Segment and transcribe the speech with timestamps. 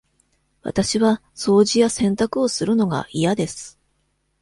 [0.63, 3.77] わたしは掃除や洗濯をするのが嫌です。